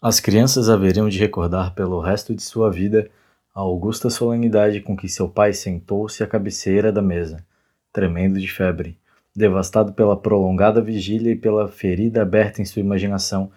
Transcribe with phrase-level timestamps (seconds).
[0.00, 3.10] As crianças haveriam de recordar pelo resto de sua vida
[3.52, 7.44] a augusta solenidade com que seu pai sentou-se à cabeceira da mesa,
[7.92, 8.96] tremendo de febre,
[9.34, 13.50] devastado pela prolongada vigília e pela ferida aberta em sua imaginação,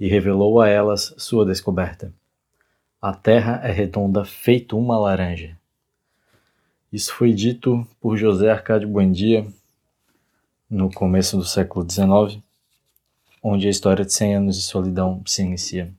[0.00, 2.10] e revelou a elas sua descoberta.
[2.98, 5.58] A terra é redonda feito uma laranja.
[6.90, 9.46] Isso foi dito por José Arcádio Buendia
[10.70, 12.42] no começo do século XIX
[13.42, 15.92] onde a história de 100 anos de solidão se inicia.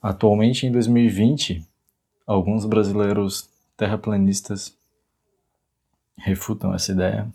[0.00, 1.66] Atualmente, em 2020,
[2.26, 4.74] alguns brasileiros terraplanistas
[6.16, 7.28] refutam essa ideia.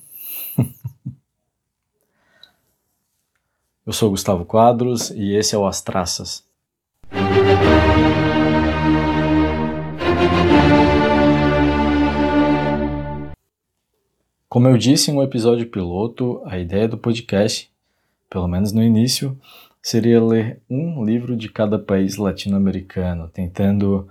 [3.85, 6.43] Eu sou Gustavo Quadros e esse é o As Traças.
[14.57, 17.71] Como eu disse no episódio piloto, a ideia do podcast,
[18.27, 19.39] pelo menos no início,
[19.83, 24.09] seria ler um livro de cada país latino-americano, tentando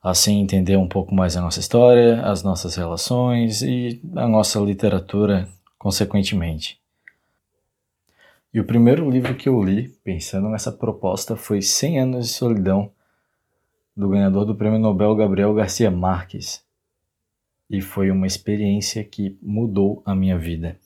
[0.00, 5.48] assim entender um pouco mais a nossa história, as nossas relações e a nossa literatura,
[5.76, 6.80] consequentemente.
[8.54, 12.92] E o primeiro livro que eu li, pensando nessa proposta, foi Cem Anos de Solidão,
[13.96, 16.62] do ganhador do Prêmio Nobel Gabriel Garcia Marques
[17.70, 20.76] e foi uma experiência que mudou a minha vida.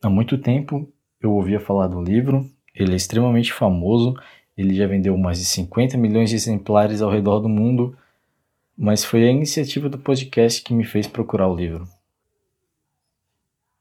[0.00, 0.88] Há muito tempo
[1.20, 4.14] eu ouvia falar do livro, ele é extremamente famoso,
[4.56, 7.98] ele já vendeu mais de 50 milhões de exemplares ao redor do mundo,
[8.78, 11.88] mas foi a iniciativa do podcast que me fez procurar o livro.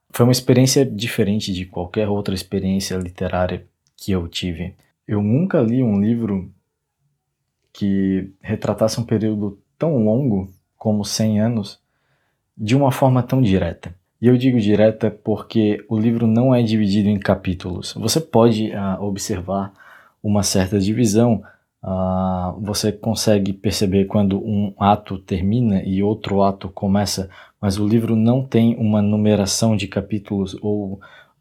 [0.10, 4.74] Foi uma experiência diferente de qualquer outra experiência literária que eu tive.
[5.08, 6.52] Eu nunca li um livro
[7.72, 11.85] que retratasse um período tão longo como 100 anos
[12.58, 13.94] de uma forma tão direta.
[14.22, 17.94] E eu digo direta porque o livro não é dividido em capítulos.
[17.94, 19.74] Você pode uh, observar
[20.24, 21.44] uma certa divisão,
[21.84, 27.30] uh, você consegue perceber quando um ato termina e outro ato começa,
[27.62, 30.94] mas o livro não tem uma numeração de capítulos ou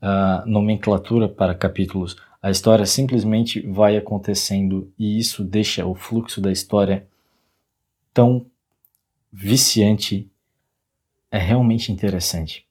[0.02, 2.16] uh, nomenclatura para capítulos.
[2.42, 7.06] A história simplesmente vai acontecendo e isso deixa o fluxo da história
[8.12, 8.44] tão
[9.32, 10.30] viciante
[11.34, 12.64] é realmente interessante.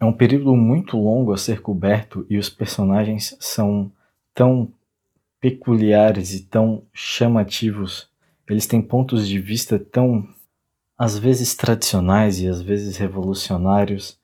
[0.00, 3.92] É um período muito longo a ser coberto e os personagens são
[4.34, 4.72] tão
[5.40, 8.08] peculiares e tão chamativos.
[8.50, 10.28] Eles têm pontos de vista tão,
[10.98, 14.18] às vezes, tradicionais e às vezes revolucionários.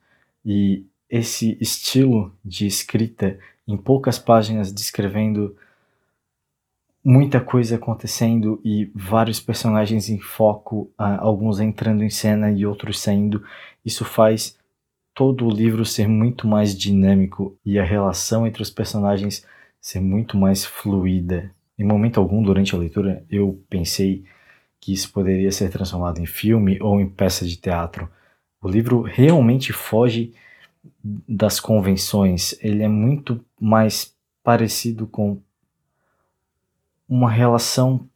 [0.45, 5.57] E esse estilo de escrita, em poucas páginas, descrevendo
[7.05, 13.45] muita coisa acontecendo e vários personagens em foco, alguns entrando em cena e outros saindo.
[13.85, 14.59] Isso faz
[15.15, 19.45] todo o livro ser muito mais dinâmico e a relação entre os personagens
[19.81, 21.51] ser muito mais fluida.
[21.79, 24.25] Em momento algum durante a leitura eu pensei
[24.81, 28.09] que isso poderia ser transformado em filme ou em peça de teatro.
[28.61, 30.35] O livro realmente foge
[31.29, 35.41] das convenções, ele é muito mais parecido com
[37.09, 38.09] uma relação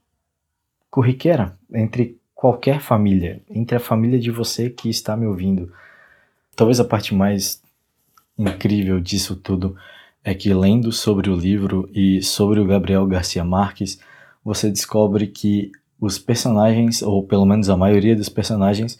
[0.90, 5.72] corriqueira entre qualquer família, entre a família de você que está me ouvindo.
[6.54, 7.62] Talvez a parte mais
[8.36, 9.76] incrível disso tudo
[10.24, 13.98] é que lendo sobre o livro e sobre o Gabriel Garcia Marques,
[14.44, 18.98] você descobre que os personagens, ou pelo menos a maioria dos personagens,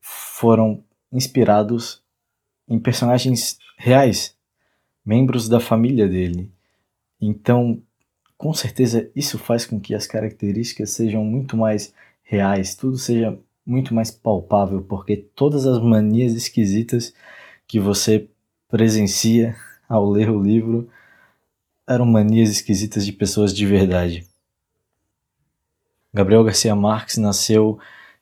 [0.00, 0.82] foram
[1.12, 2.02] inspirados
[2.68, 4.36] em personagens reais,
[5.04, 6.50] membros da família dele.
[7.20, 7.82] Então,
[8.44, 13.94] com certeza isso faz com que as características sejam muito mais reais, tudo seja muito
[13.94, 17.14] mais palpável, porque todas as manias esquisitas
[17.66, 18.28] que você
[18.68, 19.56] presencia
[19.88, 20.90] ao ler o livro
[21.88, 24.26] eram manias esquisitas de pessoas de verdade.
[26.12, 27.78] Gabriel Garcia Marques nasceu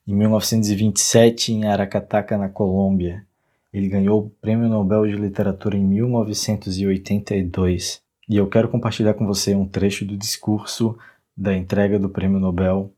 [0.06, 3.26] em 1927 em Aracataca, na Colômbia.
[3.72, 8.00] Ele ganhou o Prêmio Nobel de Literatura em 1982.
[8.32, 10.96] E eu quero compartilhar com você um trecho do discurso
[11.36, 12.90] da entrega do Prêmio Nobel.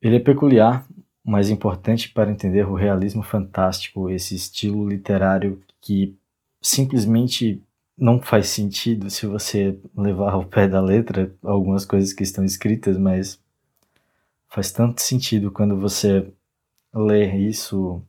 [0.00, 0.86] Ele é peculiar,
[1.24, 6.16] mas importante para entender o realismo fantástico, esse estilo literário que
[6.62, 7.60] simplesmente
[7.98, 12.96] não faz sentido se você levar ao pé da letra algumas coisas que estão escritas,
[12.96, 13.40] mas
[14.48, 16.32] faz tanto sentido quando você
[16.94, 18.00] lê isso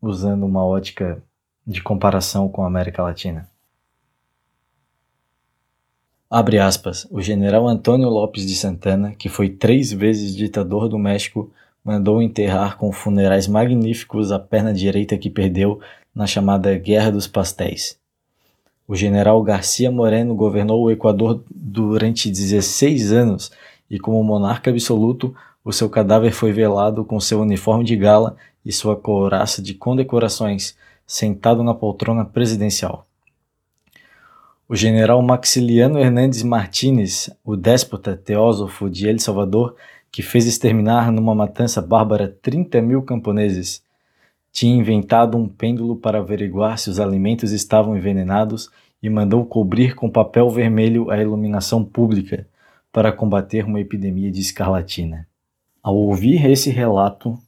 [0.00, 1.20] usando uma ótica
[1.66, 3.52] de comparação com a América Latina.
[6.36, 11.48] Abre aspas, o general Antônio Lopes de Santana, que foi três vezes ditador do México,
[11.84, 15.78] mandou enterrar com funerais magníficos a perna direita que perdeu
[16.12, 17.96] na chamada Guerra dos Pastéis.
[18.84, 23.52] O general Garcia Moreno governou o Equador durante 16 anos
[23.88, 25.32] e, como monarca absoluto,
[25.64, 30.76] o seu cadáver foi velado com seu uniforme de gala e sua couraça de condecorações,
[31.06, 33.06] sentado na poltrona presidencial.
[34.66, 39.76] O general Maxiliano Hernandes Martínez, o déspota teósofo de El Salvador,
[40.10, 43.82] que fez exterminar numa matança bárbara 30 mil camponeses,
[44.50, 48.70] tinha inventado um pêndulo para averiguar se os alimentos estavam envenenados
[49.02, 52.48] e mandou cobrir com papel vermelho a iluminação pública
[52.90, 55.28] para combater uma epidemia de escarlatina.
[55.82, 57.38] Ao ouvir esse relato,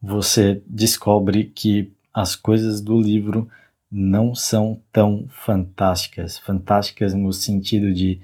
[0.00, 3.48] você descobre que as coisas do livro
[3.90, 8.20] não são tão fantásticas, fantásticas no sentido de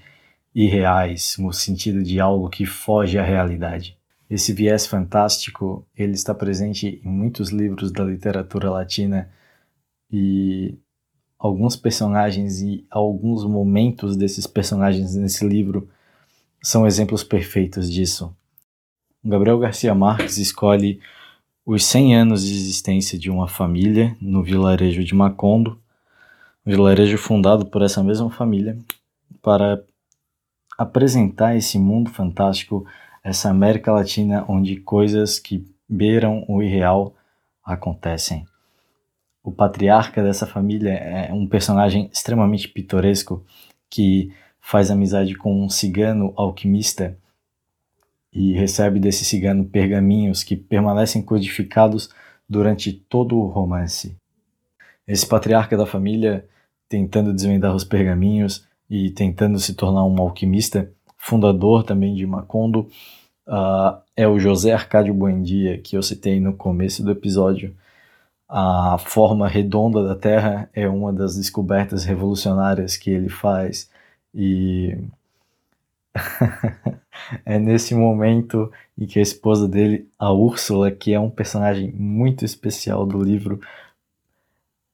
[0.54, 3.98] irreais, no sentido de algo que foge à realidade.
[4.28, 9.30] Esse viés fantástico, ele está presente em muitos livros da literatura latina
[10.10, 10.78] e
[11.38, 15.88] alguns personagens e alguns momentos desses personagens nesse livro
[16.62, 18.34] são exemplos perfeitos disso.
[19.24, 21.00] Gabriel Garcia Marques escolhe
[21.66, 25.76] os 100 anos de existência de uma família no vilarejo de Macondo,
[26.64, 28.78] vilarejo fundado por essa mesma família,
[29.42, 29.82] para
[30.78, 32.86] apresentar esse mundo fantástico
[33.24, 37.12] essa América Latina onde coisas que beiram o irreal
[37.64, 38.46] acontecem.
[39.42, 43.44] O patriarca dessa família é um personagem extremamente pitoresco
[43.90, 47.18] que faz amizade com um cigano alquimista
[48.36, 52.10] e recebe desse cigano pergaminhos que permanecem codificados
[52.46, 54.14] durante todo o romance.
[55.08, 56.46] Esse patriarca da família,
[56.86, 62.80] tentando desvendar os pergaminhos e tentando se tornar um alquimista, fundador também de Macondo,
[63.48, 67.74] uh, é o José Arcádio Buendia, que eu citei no começo do episódio.
[68.46, 73.90] A forma redonda da Terra é uma das descobertas revolucionárias que ele faz
[74.34, 74.94] e
[77.44, 82.44] é nesse momento em que a esposa dele, a Úrsula, que é um personagem muito
[82.44, 83.60] especial do livro,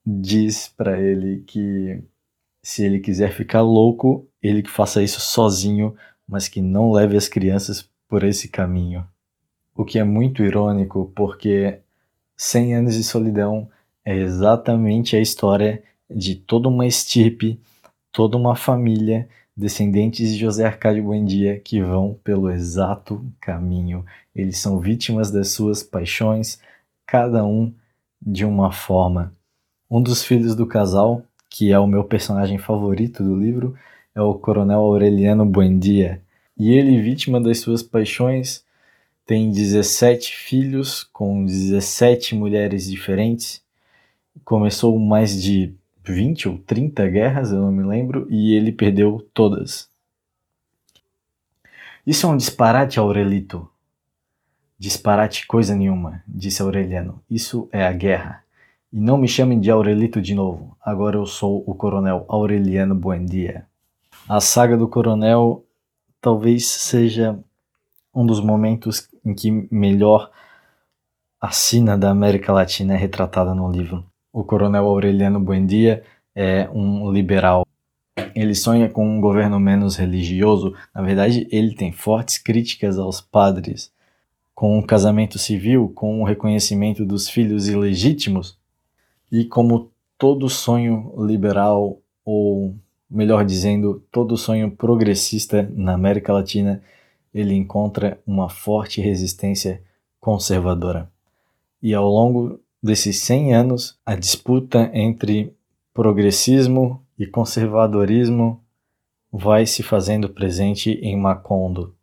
[0.05, 2.03] diz para ele que
[2.61, 5.95] se ele quiser ficar louco, ele que faça isso sozinho,
[6.27, 9.05] mas que não leve as crianças por esse caminho.
[9.75, 11.79] O que é muito irônico, porque
[12.37, 13.69] 100 anos de solidão
[14.05, 17.59] é exatamente a história de toda uma estirpe,
[18.11, 24.05] toda uma família, descendentes de José Arcádio Buendia, que vão pelo exato caminho.
[24.35, 26.59] Eles são vítimas das suas paixões,
[27.05, 27.73] cada um
[28.21, 29.33] de uma forma.
[29.89, 33.75] Um dos filhos do casal, que é o meu personagem favorito do livro,
[34.15, 36.21] é o Coronel Aureliano Buendia,
[36.57, 38.63] e ele, vítima das suas paixões,
[39.25, 43.61] tem 17 filhos com 17 mulheres diferentes.
[44.43, 45.73] Começou mais de
[46.03, 49.89] 20 ou 30 guerras, eu não me lembro, e ele perdeu todas.
[52.05, 53.69] Isso é um disparate, Aurelito.
[54.77, 57.23] Disparate coisa nenhuma, disse Aureliano.
[57.29, 58.43] Isso é a guerra.
[58.91, 60.75] E não me chamem de Aurelito de novo.
[60.81, 63.65] Agora eu sou o coronel Aureliano Buendia.
[64.27, 65.65] A saga do coronel
[66.19, 67.39] talvez seja
[68.13, 70.29] um dos momentos em que melhor
[71.39, 74.05] a sina da América Latina é retratada no livro.
[74.33, 76.03] O coronel Aureliano Buendia
[76.35, 77.67] é um liberal.
[78.33, 80.73] Ele sonha com um governo menos religioso.
[80.93, 83.93] Na verdade, ele tem fortes críticas aos padres.
[84.55, 88.57] Com um casamento civil, com o reconhecimento dos filhos ilegítimos,
[89.31, 92.75] e como todo sonho liberal ou
[93.09, 96.81] melhor dizendo, todo sonho progressista na América Latina,
[97.31, 99.81] ele encontra uma forte resistência
[100.19, 101.11] conservadora.
[101.81, 105.55] E ao longo desses 100 anos, a disputa entre
[105.93, 108.61] progressismo e conservadorismo
[109.31, 111.95] vai se fazendo presente em Macondo.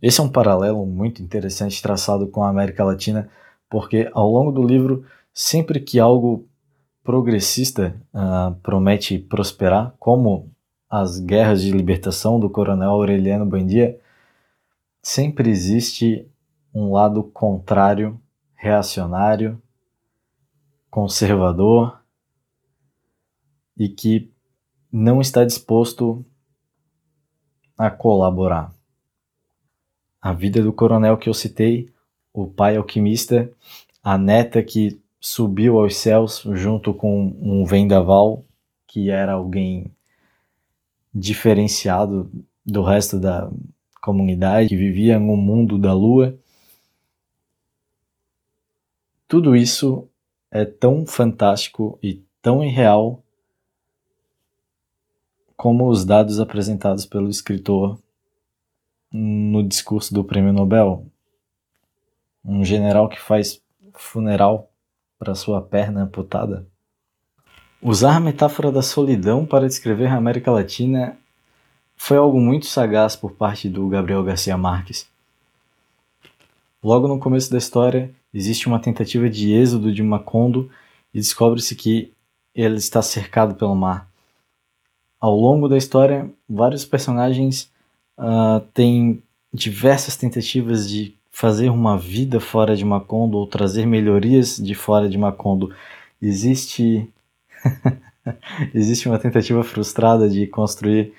[0.00, 3.28] Esse é um paralelo muito interessante traçado com a América Latina,
[3.68, 6.46] porque ao longo do livro, sempre que algo
[7.04, 10.50] progressista uh, promete prosperar, como
[10.88, 13.98] as guerras de libertação do coronel Aureliano Buendia,
[15.02, 16.26] sempre existe
[16.74, 18.20] um lado contrário,
[18.62, 19.60] reacionário,
[20.88, 22.00] conservador
[23.76, 24.30] e que
[24.90, 26.24] não está disposto
[27.76, 28.72] a colaborar.
[30.20, 31.92] A vida do coronel que eu citei,
[32.32, 33.50] o pai alquimista,
[34.00, 38.44] a neta que subiu aos céus junto com um vendaval
[38.86, 39.90] que era alguém
[41.12, 42.30] diferenciado
[42.64, 43.50] do resto da
[44.00, 46.38] comunidade que vivia no mundo da lua.
[49.32, 50.06] Tudo isso
[50.50, 53.22] é tão fantástico e tão irreal
[55.56, 57.98] como os dados apresentados pelo escritor
[59.10, 61.06] no discurso do Prêmio Nobel.
[62.44, 63.58] Um general que faz
[63.94, 64.70] funeral
[65.18, 66.66] para sua perna amputada.
[67.80, 71.16] Usar a metáfora da solidão para descrever a América Latina
[71.96, 75.08] foi algo muito sagaz por parte do Gabriel Garcia Marques.
[76.84, 80.70] Logo no começo da história, existe uma tentativa de êxodo de Macondo
[81.12, 82.12] e descobre-se que
[82.54, 84.08] ele está cercado pelo mar.
[85.20, 87.70] Ao longo da história, vários personagens
[88.18, 89.22] uh, têm
[89.52, 95.16] diversas tentativas de fazer uma vida fora de Macondo ou trazer melhorias de fora de
[95.16, 95.74] Macondo.
[96.20, 97.08] Existe
[98.74, 101.12] existe uma tentativa frustrada de construir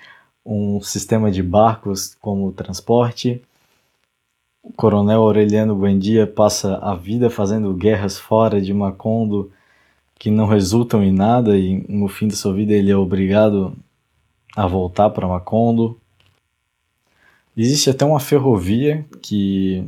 [0.45, 3.41] um sistema de barcos como transporte.
[4.63, 9.51] O coronel Aureliano Buendia passa a vida fazendo guerras fora de Macondo
[10.17, 13.75] que não resultam em nada e no fim da sua vida ele é obrigado
[14.55, 15.99] a voltar para Macondo.
[17.57, 19.85] Existe até uma ferrovia que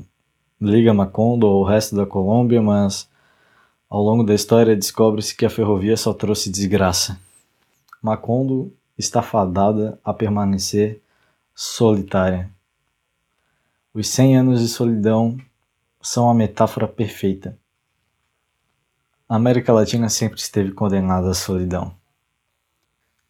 [0.59, 3.09] liga Macondo ao resto da Colômbia, mas
[3.89, 7.17] ao longo da história descobre-se que a ferrovia só trouxe desgraça.
[8.01, 11.01] Macondo está fadada a permanecer
[11.55, 12.54] solitária.
[13.95, 15.37] Os 100 anos de solidão
[16.01, 17.57] são a metáfora perfeita.
[19.29, 21.95] A América Latina sempre esteve condenada à solidão.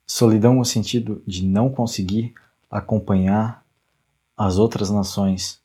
[0.08, 2.34] Solidão no sentido de não conseguir
[2.68, 3.64] acompanhar
[4.36, 5.62] as outras nações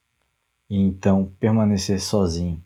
[0.68, 2.62] e então permanecer sozinho.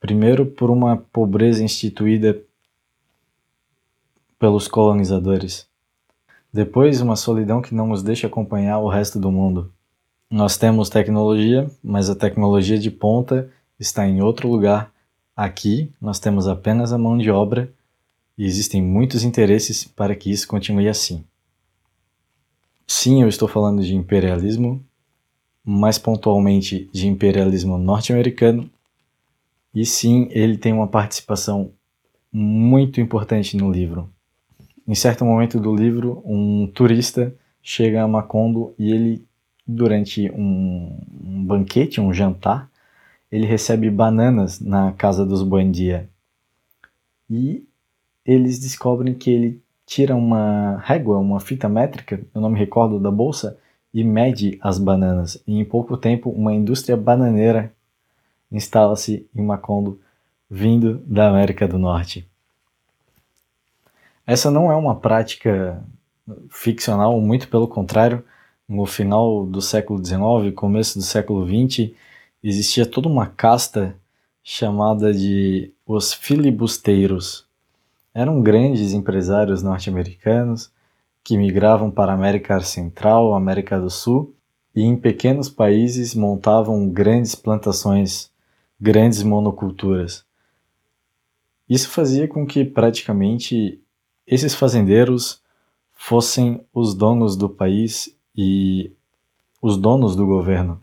[0.00, 2.42] Primeiro, por uma pobreza instituída
[4.40, 5.68] pelos colonizadores.
[6.52, 9.72] Depois, uma solidão que não nos deixa acompanhar o resto do mundo.
[10.30, 14.92] Nós temos tecnologia, mas a tecnologia de ponta está em outro lugar.
[15.36, 17.72] Aqui, nós temos apenas a mão de obra
[18.36, 21.24] e existem muitos interesses para que isso continue assim.
[22.86, 24.84] Sim, eu estou falando de imperialismo,
[25.64, 28.70] mais pontualmente de imperialismo norte-americano,
[29.74, 31.70] e sim, ele tem uma participação
[32.32, 34.08] muito importante no livro.
[34.88, 39.24] Em certo momento do livro, um turista chega a Macondo e ele,
[39.66, 42.70] durante um, um banquete, um jantar,
[43.30, 46.08] ele recebe bananas na casa dos Buendia.
[47.28, 47.66] E
[48.24, 53.10] eles descobrem que ele tira uma régua, uma fita métrica, eu não me recordo da
[53.10, 53.58] bolsa,
[53.92, 55.42] e mede as bananas.
[55.46, 57.72] E em pouco tempo, uma indústria bananeira
[58.52, 60.00] instala-se em Macondo,
[60.50, 62.28] vindo da América do Norte.
[64.26, 65.82] Essa não é uma prática
[66.50, 68.24] ficcional, muito pelo contrário.
[68.68, 71.92] No final do século XIX, começo do século XX,
[72.42, 73.96] existia toda uma casta
[74.42, 77.46] chamada de os filibusteiros
[78.16, 80.72] eram grandes empresários norte-americanos
[81.22, 84.34] que migravam para a América Central, América do Sul
[84.74, 88.30] e em pequenos países montavam grandes plantações,
[88.80, 90.24] grandes monoculturas.
[91.68, 93.78] Isso fazia com que praticamente
[94.26, 95.42] esses fazendeiros
[95.92, 98.92] fossem os donos do país e
[99.62, 100.80] os donos do governo.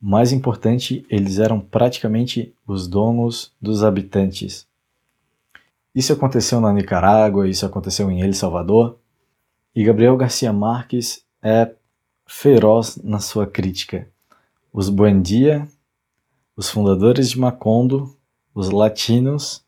[0.00, 4.66] Mais importante, eles eram praticamente os donos dos habitantes.
[5.94, 8.98] Isso aconteceu na Nicarágua, isso aconteceu em El Salvador,
[9.74, 11.72] e Gabriel Garcia Marques é
[12.26, 14.08] feroz na sua crítica.
[14.72, 15.68] Os Buendia,
[16.56, 18.16] os fundadores de Macondo,
[18.54, 19.64] os latinos,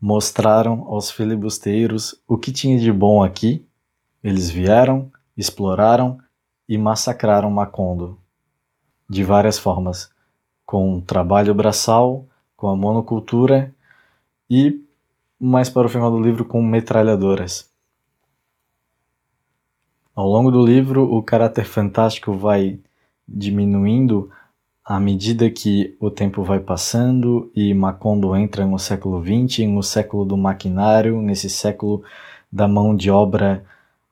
[0.00, 3.64] mostraram aos filibusteiros o que tinha de bom aqui.
[4.22, 6.18] Eles vieram, exploraram
[6.68, 8.18] e massacraram Macondo
[9.08, 10.10] de várias formas,
[10.66, 13.72] com trabalho braçal, com a monocultura
[14.50, 14.84] e
[15.40, 17.70] mais para o final do livro com metralhadoras.
[20.14, 22.80] Ao longo do livro, o caráter fantástico vai
[23.26, 24.30] diminuindo
[24.84, 30.24] à medida que o tempo vai passando e Macondo entra no século XX, no século
[30.24, 32.02] do maquinário, nesse século
[32.50, 33.64] da mão de obra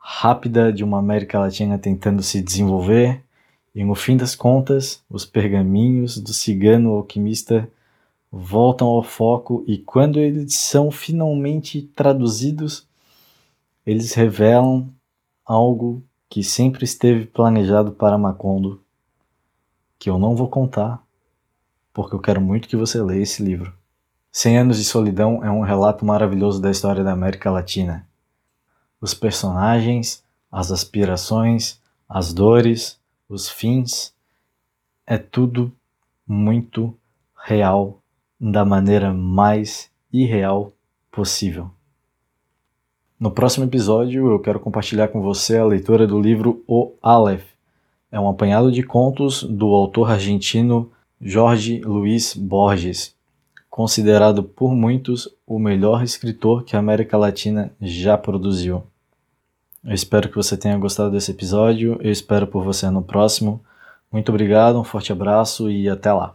[0.09, 3.25] rápida de uma América Latina tentando se desenvolver.
[3.75, 7.69] E no fim das contas, os pergaminhos do cigano alquimista
[8.31, 12.87] voltam ao foco e quando eles são finalmente traduzidos,
[13.85, 14.89] eles revelam
[15.45, 18.81] algo que sempre esteve planejado para Macondo,
[19.99, 21.03] que eu não vou contar,
[21.93, 23.73] porque eu quero muito que você leia esse livro.
[24.31, 28.07] Cem Anos de Solidão é um relato maravilhoso da história da América Latina.
[29.01, 32.99] Os personagens, as aspirações, as dores,
[33.29, 34.15] os fins,
[35.07, 35.73] é tudo
[36.27, 36.95] muito
[37.45, 38.01] real
[38.41, 40.73] da maneira mais irreal
[41.11, 41.71] possível.
[43.19, 47.47] No próximo episódio, eu quero compartilhar com você a leitura do livro O Aleph.
[48.13, 53.16] É um apanhado de contos do autor argentino Jorge Luiz Borges,
[53.77, 58.83] considerado por muitos o melhor escritor que a América Latina já produziu.
[59.85, 61.99] Eu espero que você tenha gostado desse episódio.
[62.01, 63.63] Eu espero por você no próximo.
[64.11, 66.35] Muito obrigado, um forte abraço e até lá.